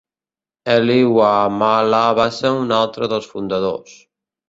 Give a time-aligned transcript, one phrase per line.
[0.75, 3.99] Elly Wamala va ser un altre dels fundadors.